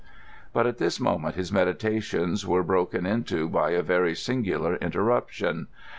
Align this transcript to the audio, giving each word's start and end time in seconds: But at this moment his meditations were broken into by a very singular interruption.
But 0.51 0.65
at 0.65 0.79
this 0.79 0.99
moment 0.99 1.35
his 1.35 1.51
meditations 1.53 2.43
were 2.47 2.63
broken 2.63 3.05
into 3.05 3.47
by 3.47 3.69
a 3.69 3.83
very 3.83 4.15
singular 4.15 4.77
interruption. 4.77 5.67